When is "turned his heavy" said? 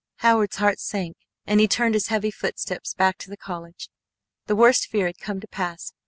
1.67-2.31